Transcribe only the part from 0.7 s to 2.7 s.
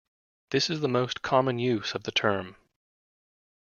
is the most common use of the term.